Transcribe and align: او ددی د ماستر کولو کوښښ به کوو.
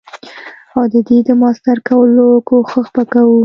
او 0.75 0.83
ددی 0.93 1.17
د 1.27 1.29
ماستر 1.41 1.77
کولو 1.87 2.27
کوښښ 2.47 2.85
به 2.95 3.03
کوو. 3.13 3.39